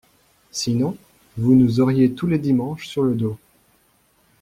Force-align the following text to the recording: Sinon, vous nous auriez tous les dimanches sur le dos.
Sinon, 0.49 0.97
vous 1.37 1.53
nous 1.53 1.79
auriez 1.79 2.11
tous 2.11 2.25
les 2.25 2.39
dimanches 2.39 2.87
sur 2.87 3.03
le 3.03 3.13
dos. 3.13 3.37